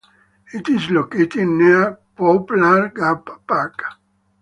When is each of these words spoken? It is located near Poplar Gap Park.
It 0.51 0.67
is 0.67 0.89
located 0.89 1.47
near 1.47 1.99
Poplar 2.15 2.87
Gap 2.89 3.29
Park. 3.47 3.83